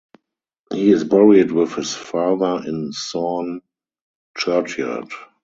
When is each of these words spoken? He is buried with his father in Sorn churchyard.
He 0.73 0.89
is 0.89 1.03
buried 1.03 1.51
with 1.51 1.75
his 1.75 1.93
father 1.93 2.63
in 2.67 2.91
Sorn 2.91 3.61
churchyard. 4.35 5.09